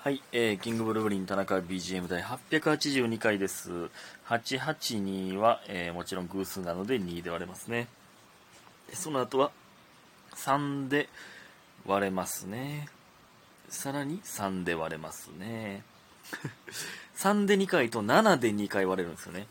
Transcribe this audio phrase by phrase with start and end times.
[0.00, 3.90] はい、えー、キングブルーブリン田中 BGM 第882回です。
[4.28, 7.88] 882は、えーもちろん偶数なので2で割れますね。
[8.92, 9.50] その後は
[10.36, 11.08] 3で
[11.84, 12.88] 割れますね。
[13.68, 15.82] さらに3で割れますね。
[17.18, 19.48] 3で2回と7で2回割れるんですよね。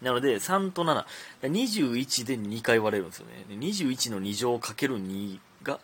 [0.00, 1.04] なので、3と7、
[1.42, 3.44] 21で2回割れるんですよね。
[3.50, 5.78] 21の2乗かける2が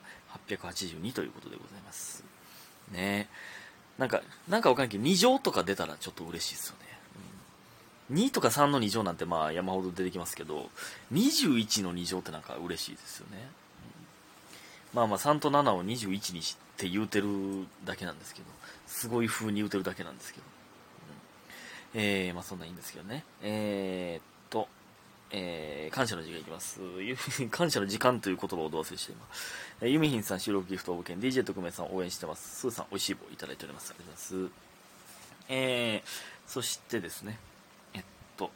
[0.48, 2.24] 882ということでございます。
[2.90, 3.51] ねえ
[4.02, 6.98] なんか、なんかわかんないけど、2乗とか出たらちょっと嬉しいですよね。
[8.10, 10.70] うん、2とか3の2乗なんてまあ山ほど出てきますけど、
[11.12, 13.38] 21の2乗ってなんか嬉しいですよね。
[14.94, 17.28] うんまあまあ3と7を21にして言うてる
[17.84, 18.46] だけなんですけど、
[18.88, 20.44] すごい風に言うてるだけなんですけど。
[21.94, 23.22] うんえー、まあそんなんいいんですけどね。
[23.40, 24.66] えー、っと、
[25.34, 26.78] えー、感謝の時間いきます。
[27.50, 29.26] 感謝の時間という言葉をどう忘れして今。
[29.80, 32.60] えー、ユミヒンさん収録ギフト応募券、DJ 特命さん応援してます。
[32.60, 33.90] スーさん、美味しい棒いただいております。
[33.90, 34.54] ありがとうございます。
[35.48, 36.08] えー、
[36.46, 37.38] そしてですね、
[37.94, 38.02] えっ
[38.36, 38.50] と、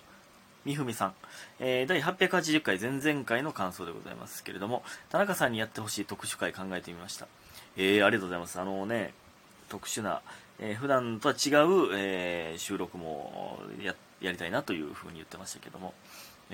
[0.66, 1.14] みふみさん、
[1.60, 7.26] えー、第880回前々回の感想でございますけれども、田中さんにやってほしい特殊回考えてみました。
[7.78, 8.60] えー、ありがとうございます。
[8.60, 9.14] あのね、
[9.70, 10.20] 特殊な、
[10.58, 15.94] えー普段とは違う、えー収録もややりたいなというふうに言ってましたけども、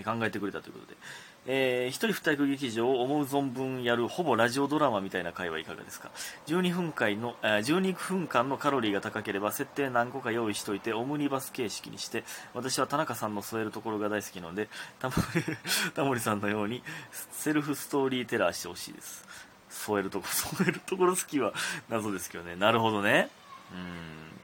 [0.04, 0.96] 考えてくれたということで、
[1.46, 6.10] えー一人二役劇場を思う存分やるほぼラジオドラマみたいな回はいかがですか
[6.46, 14.68] ？12分間の、あー12分間のカロリーが高ければ設定何個か用意しといてオムニバス形式にして私は田中さんの添えるところが大好きなので
[14.98, 15.14] タモ
[15.94, 16.82] タモリさんのように
[17.32, 19.26] セルフストーリーテラーしてほしいです。
[19.68, 21.52] 添えるとこ添えるところ好きは
[21.88, 22.56] 謎ですけどね。
[22.56, 23.28] なるほどね。
[23.72, 24.41] うん。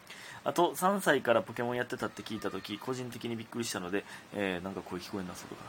[0.48, 4.04] あと3歳からポケモンやってたって聞いた時個人的にびっくりしたので、
[4.34, 5.60] えーなんか声聞こえんなそうとか、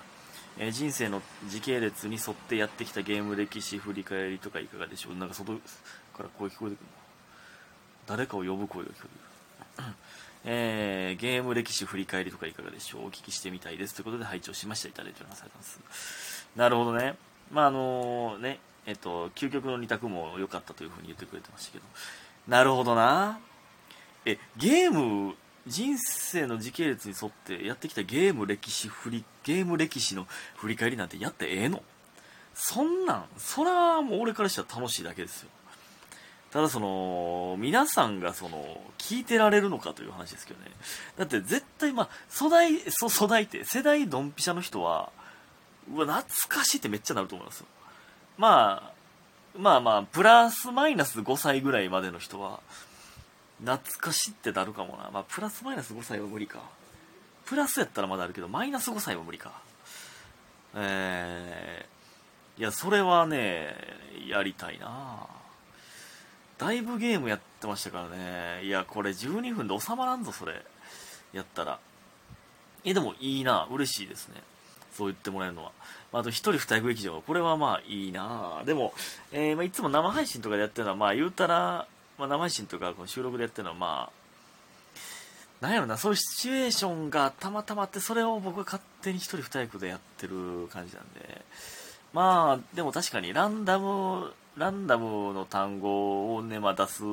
[0.58, 5.16] えー人生の時系列に沿ってやってきたゲーム歴史振り返りとかいかがでしょう？
[5.16, 5.52] なんか外
[6.16, 6.86] から声聞こえてくる
[8.08, 9.08] な誰かを呼ぶ声が聞こ
[9.77, 9.94] えてくる。
[10.45, 13.08] えーゲーム歴史振り返りとかいかがでしょう？
[13.08, 13.95] お聞きしてみたいです。
[13.95, 14.88] ということで拝聴しました。
[14.88, 15.41] いただいております。
[15.41, 16.48] ありがとうございます。
[16.55, 17.15] なるほどね。
[17.52, 21.83] まああのねえっと究極の二択も良かったというふうに言ってくれてましたけど。
[22.48, 23.39] なるほどな。
[24.32, 25.36] えゲーム
[25.67, 31.84] 人生の時系列に沿ってやってきたゲーム歴史振りゲーム歴史の振り返りなんてやってええの？
[32.54, 35.50] そんなんそらもう俺からしたら楽しいだけですよ。
[36.52, 40.72] ただその皆さんがその聞いてられるのかという話ですけどね。
[41.17, 45.11] だって絶対まあ初代そ初代って世代ドンピシャの人は
[45.94, 47.66] うわ懐かしいってめっちゃなると思いますよ。
[48.38, 48.94] まあ
[49.58, 52.61] まあまあプラスマイナス5歳ぐらいまでの人は
[53.59, 55.09] 懐かしってなるかもな。
[55.11, 56.61] まあ、プラスマイナス5歳は無理か。
[57.45, 59.52] プラスやったらまだあるけど、マイナス5歳は無理か。
[60.75, 63.75] えー、いや、それはね、
[64.27, 65.27] やりたいな
[66.58, 68.17] だいぶゲームやってましたから
[68.59, 68.65] ね。
[68.65, 70.61] いや、これ12分で収まらんぞ、それ。
[71.33, 71.80] やったら。
[72.83, 74.36] え、でもいいな嬉しいですね。
[74.93, 75.71] そう言ってもらえるのは。
[76.11, 77.21] まあ、あと一人二役劇場。
[77.21, 78.93] これはまあいいなでも、
[79.31, 81.87] えーまあ、いつも生配信とかでやってるのは、まあ言うたら、
[82.19, 91.41] まあ、生配信とかこの収録でやってるのはまあなんやろなそういうシチュエーションがたまたまあってそれを僕が勝手に一人二役でやってる感じなんで
[92.13, 97.03] まあでも確かにランダムランダムの単語をね、まあ、出す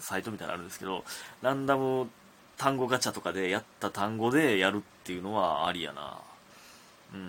[0.00, 1.04] サイトみたいなのあるんですけど
[1.42, 2.08] ランダム
[2.58, 6.18] 単語ガチャとかでやった単語でやるっていうのはありやな。
[7.14, 7.20] うん。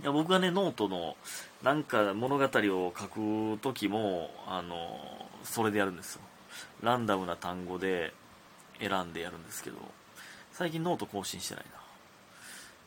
[0.00, 1.16] いや僕がねノートの
[1.62, 6.20] なんか物語を書く時もあのそれでやるんですよ。
[6.82, 8.12] ランダムな単語で
[8.80, 9.76] 選んでやるんですけど
[10.52, 11.64] 最近ノート更新してない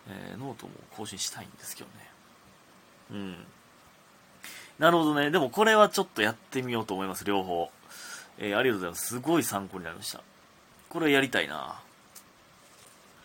[0.07, 2.09] な、えーノートも更新したいんですけどね。
[3.11, 3.35] うん。
[4.79, 5.29] なるほどね。
[5.31, 7.69] でもこれはちょっとやってみようと思います両方、
[8.39, 9.07] えーありがとうございます。
[9.07, 10.21] すごい参考になりました。
[10.89, 11.79] これやりたいな。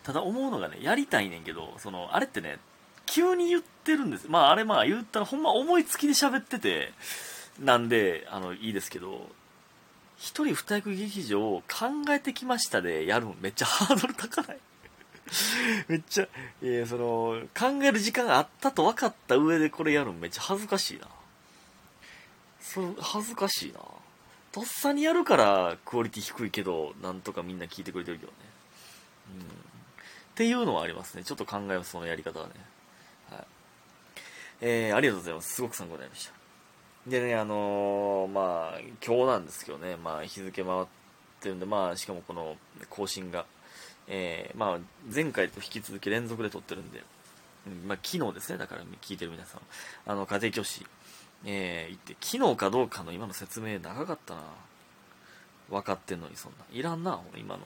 [0.04, 2.58] ただ思うのがねやりたいねんけどそのあれってね
[3.06, 4.26] 急に言ってるんです。
[4.28, 6.92] まああれまあ言ったらほんま思いつきで喋ってて
[7.60, 9.28] なんであのいいですけど
[10.18, 14.58] 一人二役劇場を考えてきましたでやるのめっちゃ ハードル高ない？
[15.88, 16.28] めっちゃ
[16.62, 21.08] いやその考える時間があったと分かった上でこれやるのめっちゃ恥ずかしいな。
[22.60, 23.80] それ恥ずかしいな。
[24.52, 28.38] とっさにやるからクオリティ低いけどなんとかみんな聞いてくれてるけどね。
[29.34, 29.42] うん。
[29.42, 29.46] っ
[30.36, 31.24] ていうのはありますね。
[31.24, 32.52] ちょっと考えますそのやり方はね。
[33.30, 33.46] はい。
[34.60, 35.54] えー、ありがとうございます。
[35.54, 36.35] すごく参考になりました。
[37.06, 40.86] でね、あのーまあ、今日なんですけどね、まあ、日付回っ
[41.40, 42.56] てるんで、まあ、しかもこの
[42.90, 43.46] 更新が、
[44.08, 44.78] えーまあ、
[45.14, 47.02] 前回と引き続き連続で撮ってるんで、
[47.86, 49.60] まあ、昨日ですね、だから聞いてる皆さん、
[50.06, 50.84] あの、家庭教師、
[51.44, 54.40] えー行って、昨日かどうかの今の説明長かったな。
[55.70, 56.58] 分かってんのにそんな。
[56.72, 57.62] いらんな今の。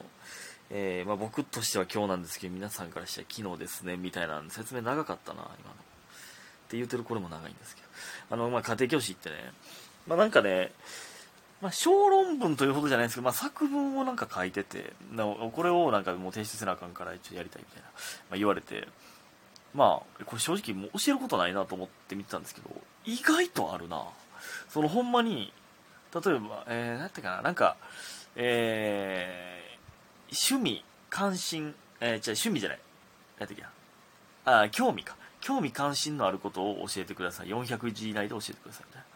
[0.71, 5.90] えー、まあ、僕としては今日なんですけど皆さんからしたら昨日ですねみたいな説明長かったな今の。
[6.71, 7.89] って言うてるこれも長いんですけど
[8.31, 9.35] あの、まあ、家庭教師ってね
[10.07, 10.71] まあ、なんかね
[11.61, 17.89] まあ、小論文というほどじゃないんですけど、まあ、作文をなんか書いててなこれをなんかもう提出せなあかんから一応やりたいみたいな、
[18.31, 18.89] まあ、言われて
[19.75, 22.71] まあこれ正直もう教えることないなと思って見てたんですけど
[23.05, 24.05] 意外とあるな。
[24.71, 25.53] そのほんまに
[26.15, 27.77] 例えば、えー、なんていうかななんか
[28.37, 32.79] えー、趣味関心えー、じゃ趣味じゃない。
[33.39, 33.71] 何ていうか
[34.45, 35.17] あ興味か。
[35.41, 37.49] 興味関心のあることを教えてください。
[37.49, 39.07] 400字以内で教えてくださいみたいな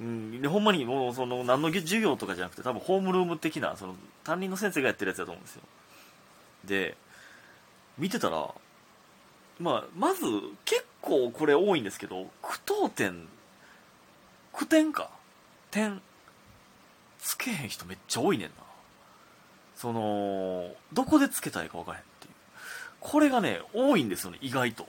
[0.00, 3.94] うん、でほんまにもうその何の授業とかじゃなくて多分ホームルーム的なその
[4.24, 5.62] 担任の先生がやってるやつだと思うんですよ。
[6.64, 6.96] で
[7.96, 8.48] 見てたら、
[9.60, 10.22] まあ、まず
[10.64, 13.28] 結構これ多いんですけど句読点
[14.52, 15.10] 句点か。
[15.70, 16.00] 点
[17.18, 18.54] つけへん人めっちゃ多いねんな。
[19.76, 22.34] そのどこでつけたいか分からへんっていう。
[23.00, 24.88] これがね多いんですよね意外と。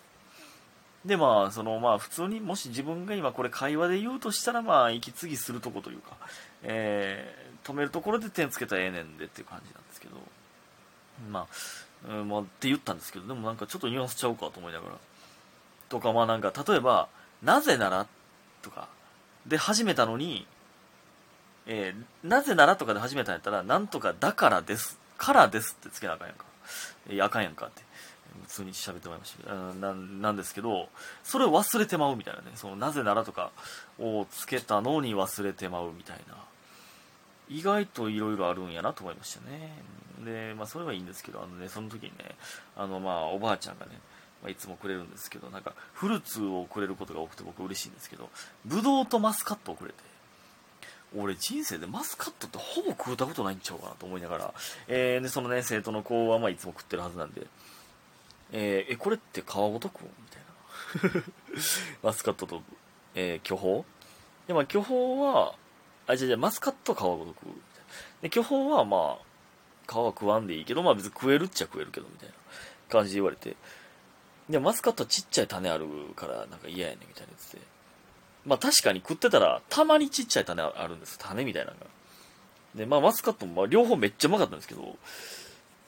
[1.05, 6.17] でまあそのまあ普通にもし自分が今これ会話で言うとしたらまあ息継ぎするとこというか、
[6.63, 10.15] えー、止めるところで点つけたらええねんでっていう感じなんですけど
[11.31, 11.47] ま
[12.07, 14.95] あ、うん、まあって言ったんですけどでもなんかちょっとニュアンスちゃうかと思いながら
[15.89, 17.07] とかまあなんか例えば
[17.43, 18.07] なぜなら
[18.63, 18.87] とか
[19.45, 20.47] で始めたのに、
[21.67, 26.45] えー、なぜならとかで始めたんやったらなんとかだからですからですってつけなあかんやんか。
[27.09, 27.83] いやあかんやんかって。
[28.47, 30.89] 普通に喋ってもらいましたななんですけど
[31.23, 33.51] それを忘れてまうみたいなねそのなぜならとか
[33.99, 36.35] をつけたのに忘れてまうみたいな。
[37.47, 39.71] 意外といろいろあるんやなと思いましたね。
[40.23, 42.35] でまあそれはいいんですけどあのねその時にね
[42.75, 43.91] あのまあおばあちゃんがね
[44.43, 48.29] ま、いつもくれるんですけどなんかフルーツをくれることが多くて僕嬉しいんですけど
[48.65, 49.97] ブドウとマスカットをくれて
[51.17, 54.53] 俺人生でマスカットってほぼ食うたことないんちゃうかなと思いながら、
[54.87, 57.47] えー、でそのね生徒の子はまあいつも食ってるはずなんで
[58.51, 61.23] えー、え、これって皮ごとくみたいな。
[62.03, 62.61] マスカットと、
[63.15, 63.83] えー、巨峰？
[64.47, 65.55] で、まあ、巨峰は、
[66.07, 67.55] あ、じゃじゃマスカットは皮ごとくみたいな。
[68.21, 69.25] で、巨峰はまあ、
[69.91, 72.35] 皮は食わんでいいけど、まあ別に食えるっちゃ食えるけど、みたいな
[72.89, 73.55] 感じで言われて。
[74.49, 77.61] で、マスカットはちっちゃい種あるから、なんか嫌やねんみたいなやつで。
[78.45, 81.17] まあ確かに食ってたら、たまにちっちゃい種あるんです。
[81.17, 81.85] 種みたいなのが。
[82.75, 84.81] で、まあマスカットも、まあ両方めっちゃうまかったんですけど、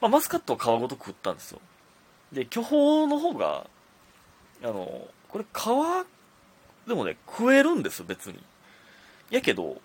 [0.01, 1.61] まあマスカットは皮ごと食ったんですよ。
[2.31, 3.65] で巨峰の方が
[4.63, 8.39] あのこれ皮でもね食えるんです別に。
[9.29, 9.81] やけど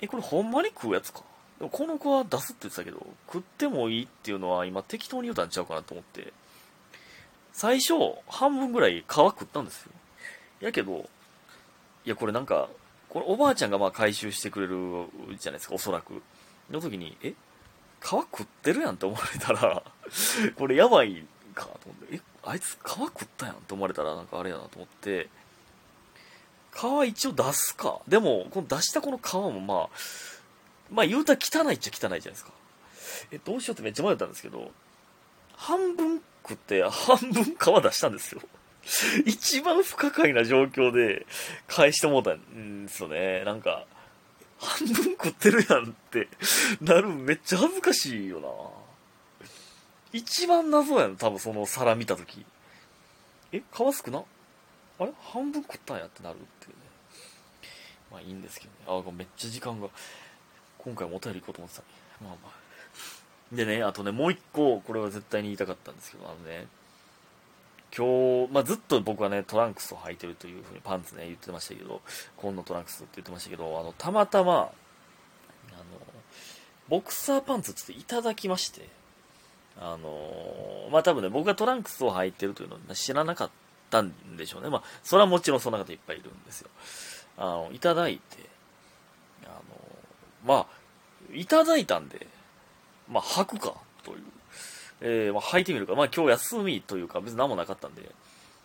[0.00, 1.22] えこれほんまに食うやつか？
[1.58, 6.32] でもこの子は出すって言ってたけど食ってもいいっていうのは今適当に言うたんちゃうかなと思って。
[7.52, 7.94] 最初
[8.28, 9.92] 半分ぐらい皮食ったんですよ。
[10.60, 11.08] やけど
[12.04, 12.68] いやこれなんか
[13.08, 15.06] これおばあちゃんがまあ回収してくれる
[15.38, 16.22] じゃないですかおそらく。
[16.70, 17.32] の時にえ？
[18.02, 19.82] 皮食ってるやんって思われたら
[20.58, 21.24] これやばい
[21.56, 25.28] かと思ってえあいつ皮食ったやんと思われたらなんかあれやなと思って
[26.72, 28.00] 皮一応出すか。
[28.06, 29.88] でもこの出したこの皮もまあ
[30.90, 32.52] まあ言うたら汚いっちゃ汚いじゃないですか。
[33.32, 34.70] えどうしようってめっちゃ迷ったんですけど
[35.56, 38.42] 半分食って半分皮出したんですよ。
[39.26, 41.26] 一番不可解な状況で
[41.66, 43.42] 返してもうたんですよね。
[43.44, 43.86] なんか
[44.58, 46.28] 半分食ってるやんって
[46.80, 48.85] なるめっちゃ恥ずかしいよな。
[50.12, 52.44] 一番謎やん、多分その皿見たとき。
[53.52, 54.22] え、皮少な？
[54.98, 55.12] あれ？
[55.20, 56.76] 半分食ったんやってなるっていうね。
[58.10, 59.04] まあいいんですけどね。
[59.06, 59.88] あ、めっちゃ時間が。
[60.78, 61.82] 今回もお便り行こうと思ってた。
[62.24, 63.54] まあまあ。
[63.54, 66.66] でね、あとね、もう一個、これは絶対に言いたかったんですけど、あのね、
[67.96, 72.02] 今日、まあ、ずっと僕はね、トランクスを履いてるというふうにパンツね、言ってましたけど、
[72.36, 74.70] 紺のトランクスって言ってましたけど、あの、たまたま、あの、
[76.88, 78.88] ボクサーパンツっていただきまして、
[79.78, 83.50] あのー、まあ多分ね、僕がトランクスを履いてるというのは知らなかっ
[83.90, 84.70] たんでしょうね。
[84.70, 86.70] まあ、それはもちろんそんな方いっぱいいるんですよ。
[87.36, 88.38] あの、いただいて、
[89.44, 90.66] あのー、まあ、
[91.34, 92.26] いただいたんで、
[93.08, 94.22] まあ、履くか、という。
[95.00, 95.94] えー、まあ、履いてみるか。
[95.94, 98.10] まあ、今日休みというか、別に何もなかったんで、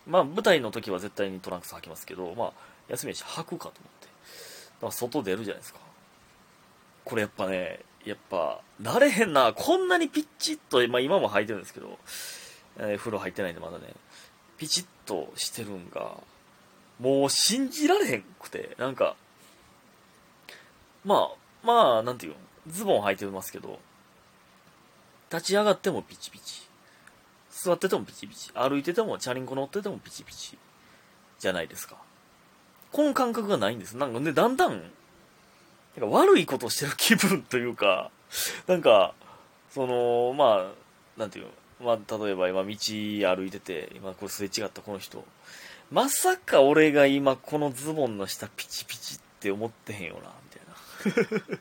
[0.08, 2.53] まあ、舞台の時は絶対にトランクス履きますけど、まあ、
[2.88, 4.08] 休みやし履くかと思って。
[4.82, 5.80] まあ、外出るじゃないですか。
[7.03, 9.53] これやっぱね、やっぱ、慣れへんな。
[9.53, 12.00] こんなにピッチッと、まあ今も履いてるんですけど、
[12.77, 13.93] えー、風呂入ってないんでまだね、
[14.58, 16.17] ピチッとしてるんが、
[17.00, 19.15] もう信じられへんくて、なんか、
[21.03, 23.79] まあ、まあ、なんていうの、ズボン履いてますけど、
[25.31, 26.67] 立ち上がってもピチピチ。
[27.50, 28.51] 座っててもピチピチ。
[28.53, 30.58] 歩いてても、チャリンコ乗っててもピチピチ。
[31.39, 31.98] じゃないですか。
[32.91, 33.98] この感覚がないんです。
[33.98, 34.91] なんかね、だんだん、
[35.98, 38.12] なんか悪いことしてる気分というか、
[38.67, 39.13] なんか、
[39.69, 41.48] その、まあ、なんていう
[41.83, 42.67] まあ、例えば今道
[43.36, 45.25] 歩いてて、今これすれ違ったこの人、
[45.89, 51.57] まさか俺が今このズボンの下ピチピチって思ってへんよな、みたいな。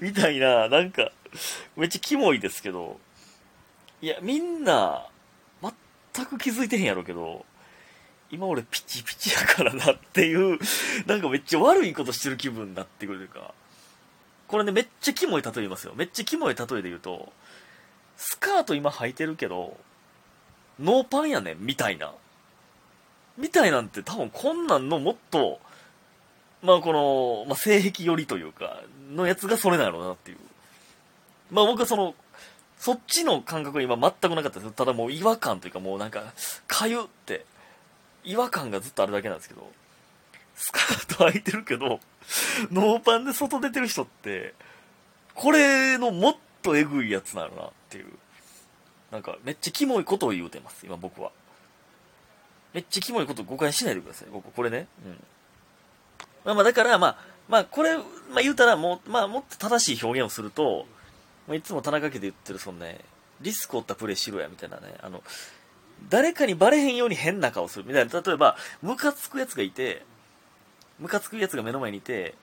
[0.08, 1.10] みたいな、なんか、
[1.76, 3.00] めっちゃキモいですけど、
[4.00, 5.08] いや、みんな、
[6.14, 7.44] 全く気づいてへんやろうけど、
[8.30, 10.58] 今俺ピチピチやからなっていう、
[11.06, 13.54] なんかめっちゃ悪いことしてる気分になってくるというか、
[14.48, 15.94] これね、めっちゃキモい例えますよ。
[15.96, 17.32] めっちゃキモい例えで言うと、
[18.16, 19.76] スカート今履いてるけど、
[20.80, 22.12] ノーパンやねん、みたいな。
[23.36, 25.60] みたいなんて多分こんなんのもっと、
[26.62, 30.38] まあこの、まあ、性癖寄りというか、のやつがそれなんやろうなっていう。
[31.50, 32.14] まあ僕はその、
[32.78, 36.32] そっちの感覚は今全くなかったですただもう違和感というかもうなんか、
[36.66, 37.46] かゆって、
[38.24, 39.70] 違和感がずっとあるだけなんですけど、
[40.54, 42.00] スカート履いてるけど、
[42.70, 44.54] ノーパンで外出てる人って、
[45.34, 48.06] これのもっとえぐいやつなのなっていう。
[49.10, 51.30] なんか、めっちゃキモいことを言うてます、今僕は。
[52.72, 54.88] めっちゃキモいこと誤解しないでください、僕、これね。
[55.04, 55.24] うん。
[56.44, 58.04] まあまあ、だから、まあ、まあ、これ、ま
[58.38, 60.86] あ言うたら、もう、まあ、もっと正しい表現をすると、
[61.46, 63.00] ま、いつも田中家で言ってる、そのね、
[63.40, 65.22] リスクを負ったプレイしろや、みたいなね、あの、
[66.08, 68.20] 誰かにバレへんように変な顔する、みたいな。
[68.20, 70.02] 例えば、ムカつくやつがいて、
[70.98, 72.34] ムカつくやつが目の前にいて、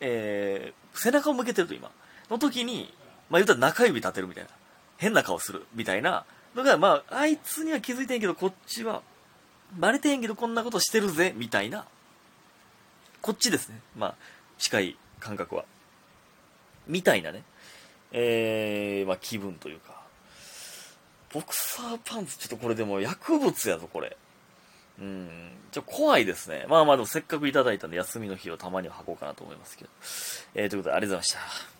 [0.00, 1.90] えー、背中を向けてると今、
[2.30, 2.92] の時に、
[3.30, 4.50] まあ言うたら中指立てるみたいな。
[4.98, 6.24] 変な顔する、みたいな
[6.54, 9.02] のが、まあ、あいつには気づいてんけど、こっちは、
[9.78, 11.86] バレてんけどこんなことしてるぜ、みたいな、
[13.20, 13.80] こっちですね。
[13.96, 14.14] まあ、
[14.58, 15.64] 近い感覚は。
[16.86, 17.42] みたいなね。
[18.12, 19.95] えー、まあ気分というか。
[21.36, 24.16] ボクサーパンツ、ちょっとこれでも薬物やぞ、これ。
[24.98, 25.28] うん、
[25.70, 26.64] ちょ、怖いですね。
[26.66, 29.90] まあまあでもせっかくいただいたんで、休みの日をたまには履こうかなと思いますけど。
[30.54, 31.75] えー、ということで、ありがとうございました。